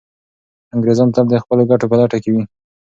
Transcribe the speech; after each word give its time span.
انګریزان 0.73 1.09
تل 1.15 1.25
د 1.29 1.35
خپلو 1.43 1.63
ګټو 1.71 1.85
په 1.91 1.95
لټه 2.01 2.17
کي 2.23 2.29
وي. 2.33 2.43